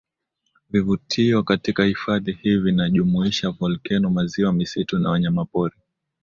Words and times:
vivutio 0.69 1.43
katika 1.43 1.83
hifadhi 1.85 2.31
hii 2.31 2.57
vinajumuisha 2.57 3.49
volkeno 3.51 4.09
maziwa 4.09 4.53
misitu 4.53 4.99
na 4.99 5.09
wanyamapori 5.09 5.75